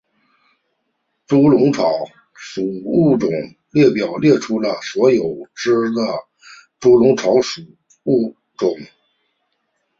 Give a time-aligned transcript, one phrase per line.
[1.27, 1.93] 猪笼草
[2.33, 3.29] 属物种
[3.69, 6.19] 列表列出了所有已知的
[6.79, 7.61] 猪笼草属
[8.05, 8.75] 物种。